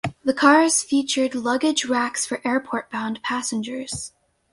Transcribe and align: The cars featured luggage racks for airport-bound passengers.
The 0.23 0.33
cars 0.33 0.81
featured 0.81 1.35
luggage 1.35 1.85
racks 1.85 2.25
for 2.25 2.41
airport-bound 2.43 3.21
passengers. 3.21 4.13